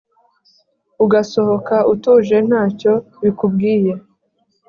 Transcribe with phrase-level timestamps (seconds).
[1.03, 3.93] ugasohoka utuje ntacyo bikubwiye